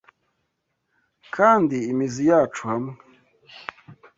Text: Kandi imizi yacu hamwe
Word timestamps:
Kandi 1.35 1.77
imizi 1.91 2.23
yacu 2.31 2.61
hamwe 2.69 2.93